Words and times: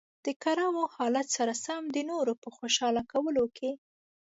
د 0.25 0.27
کړاو 0.43 0.81
حالت 0.95 1.27
سره 1.37 1.53
سره 1.65 1.83
د 1.95 1.97
نورو 2.11 2.33
په 2.43 2.49
خوشاله 2.57 3.01
کولو 3.11 3.45
کې. 3.57 3.71